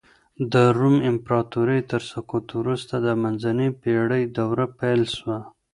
د 0.53 0.55
روم 0.77 0.97
امپراطورۍ 1.11 1.81
تر 1.91 2.01
سقوط 2.11 2.47
وروسته 2.59 2.93
د 2.99 3.07
منځنۍ 3.21 3.69
پېړۍ 3.81 4.23
دوره 4.37 4.65
پيل 4.79 5.01
سوه. 5.15 5.37